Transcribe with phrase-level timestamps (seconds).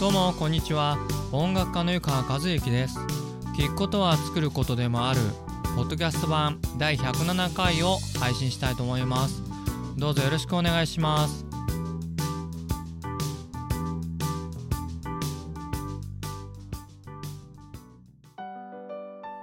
[0.00, 0.96] どうもこんにちは。
[1.30, 2.98] 音楽家の湯川和之です。
[3.54, 5.20] 聞くことは作ることでもある
[5.76, 9.42] ポッドキャスト版第107回を配信したいと思います。
[9.98, 11.44] どうぞよろしくお願いします。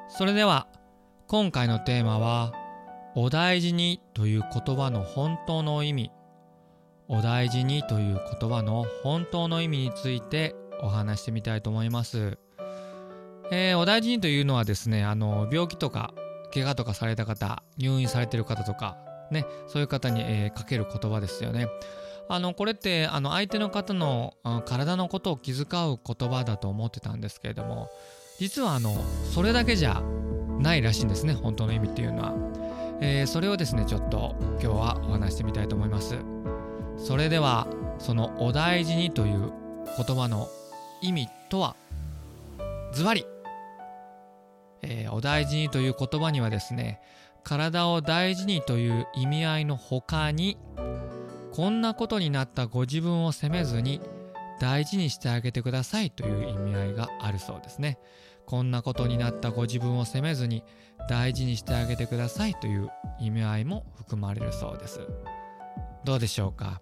[0.10, 0.68] それでは
[1.28, 2.52] 今回のテーマは
[3.14, 6.17] お大事にという言葉の本当の意味。
[7.10, 12.38] お大事にという言葉の本当の意味についてお話してみたいと思います。
[13.50, 16.14] えー、お大事にというのはですね、あの、病気とか、
[16.54, 18.97] 怪我とかされた方、入院されてる方とか、
[19.32, 21.68] ね、そういう方に、えー、かける言葉ですよね。
[22.30, 24.33] あの、これって、あの、相手の方の
[24.66, 27.89] 体のことを気遣う言葉だと思ってたんですけれども、
[28.38, 28.94] 実は、あの、
[29.33, 30.02] それだけじゃ
[30.60, 32.33] ないらしいんですね、本当の意味っていうのは。
[33.00, 36.17] えー、それをですね、ちょっと今日はお話してみたいと思います。
[37.08, 37.67] それでは
[38.00, 39.53] その「お大事に」という
[39.95, 40.50] 言葉の
[41.02, 41.77] 意味とは
[42.91, 43.25] ズバリ、
[44.81, 47.00] え、お大事にという言葉にはですね
[47.45, 50.58] 体を大事にという意味合いの他に
[51.53, 54.02] こんなことになったご自分を責めずに
[54.59, 58.00] 大事にしてあげてくださいという意味合いがあるそうですね。
[58.45, 60.61] こんなことになったご自分を責めずに
[61.08, 62.91] 大事にしてあげてくださいという
[63.22, 65.00] 意味合いも含まれるそうです。
[66.08, 66.81] どうでしょうか？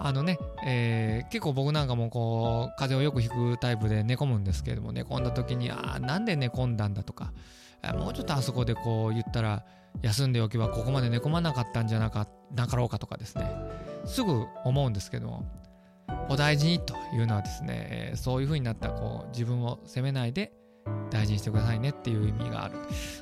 [0.00, 7.32] あのね、えー、結構僕なんかもこう風邪をよくひくタイプで寝込むんですけれども寝込んだ時にああなんで寝込んだんだとか
[7.94, 9.64] もうちょっとあそこでこう言ったら
[10.02, 13.48] 休んでおけばここまで寝込まなかったんじゃなかなかろうかとかですね。
[14.04, 15.44] すぐ思うんですけども
[16.28, 20.52] お大事にというのはですねそういう風になったこう自分を責めないで
[21.10, 22.74] 大事にしてくださいねっていう意味がある。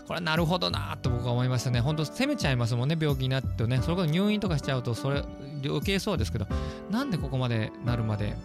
[0.06, 1.80] これはなるほどなと僕は思いましたね。
[1.80, 3.80] ほんと責めちゃいますもんね、病気になってね。
[3.82, 5.24] それこそ入院とかしちゃうと、それ
[5.64, 6.46] 余計そうですけど、
[6.90, 8.36] なんでここまでなるまで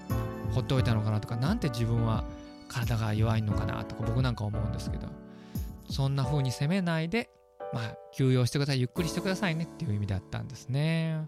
[0.54, 2.24] 放っておいたのかなとか、なんて自分は
[2.68, 5.08] 体が弱いのかなとか僕なんか思うんですけど、
[5.90, 7.30] そんな風に責めないで
[7.74, 11.28] まあ、休養してください、ゆっくりしてくださいねっていう意味だったんですね。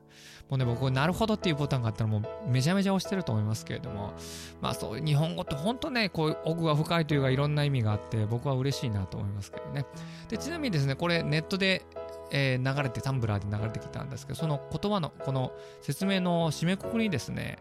[0.50, 4.14] もうね、僕、なるほどっていうボタンがあったらもうめちゃめちゃ押してると思いますけれども、
[4.60, 9.86] まあそう日本語って本当ね、こう奥が深いというかいろんな意味があって、僕は嬉しいなと思いますけどね。
[10.30, 11.86] で、ちなみにですね、これネットで、
[12.32, 17.60] えー、流れて、タンブラーで流れてきたんですけど、その言葉の、この説明の締めくくりにですね、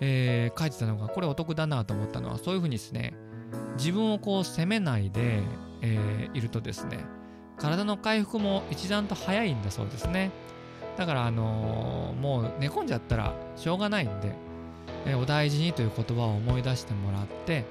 [0.00, 3.14] えー、書いてたのが、これお得だなと思ったのは、そういうふうにですね、
[3.76, 5.42] 自分をこう責めないで、
[5.82, 7.04] えー、いるとですね、
[7.58, 10.30] 体の回復も一段と早いんだそうですね。
[10.96, 14.32] だから、あのー、もう寝込んじゃったらしょうがないんで、
[15.06, 17.64] えー、お大事にという言葉を思い出してもらって、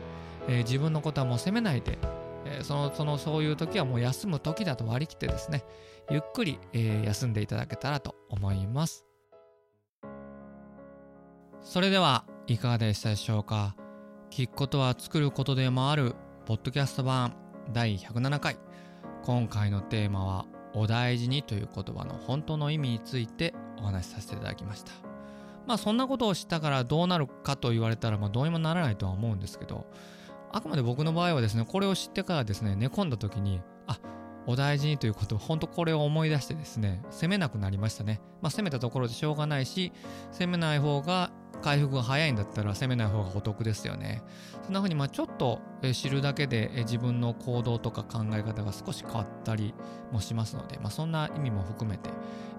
[0.47, 1.97] えー、自分のことはもう責めないで、
[2.45, 5.63] えその、その、そういう時はもう休む時だと割り切ってですね、
[6.09, 9.05] ゆっくり、え休んでいただけたらと思います。
[11.61, 13.75] それでは、いかがでしたでしょうか？
[14.29, 16.15] 聞くことは作ることでもある、
[16.45, 17.33] ポッドキャスト版
[17.71, 18.57] 第107回。
[19.23, 20.45] 今回のテーマは
[20.75, 24.91] 「お大事に」という言葉の本当の意味についてお話しさせていただきました。
[25.65, 29.85] まあそんなことを知ったからどうなるかと言われたらまあどうにもならないとは思うんですけど
[30.51, 33.97] あくまで僕の場合はですねこれを知ってからですね寝込んだ時にあ
[34.45, 38.19] お大事にということ本当これを思い出してですね責めなくなりましたね。
[38.41, 39.93] まあ責めたところでしょうがないし
[40.31, 41.31] 責めない方が
[41.63, 44.21] 回復が早いんだったら攻めない方がお得ですよね。
[44.63, 45.61] そんな風にまあちょっと
[45.93, 49.73] 知るだけで自分の行動とか考え方が少し変わったり
[50.11, 52.09] もしますので、まあ、そんな意味も含めて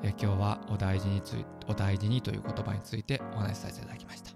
[0.03, 4.33] 今日はお大事についお大事にという言葉についてお話しさせていただきました。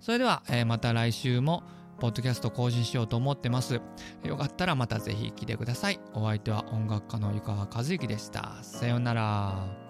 [0.00, 1.62] それではまた来週も
[1.98, 3.80] ポッドキャスト更新しようと思ってます。
[4.24, 6.00] よかったらまたぜひ来てください。
[6.14, 8.62] お相手は音楽家の湯川和之でした。
[8.62, 9.87] さようなら。